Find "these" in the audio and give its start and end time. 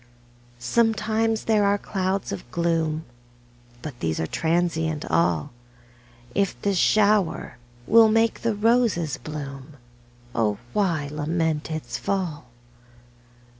3.99-4.19